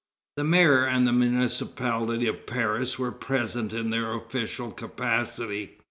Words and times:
The 0.35 0.43
mayor 0.43 0.83
and 0.83 1.05
municipality 1.05 2.25
of 2.27 2.47
Paris 2.47 2.97
were 2.97 3.11
present 3.11 3.71
in 3.71 3.91
their 3.91 4.11
official 4.15 4.71
capacity. 4.71 5.77